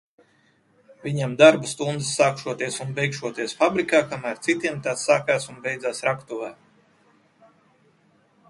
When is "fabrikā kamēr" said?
3.59-4.41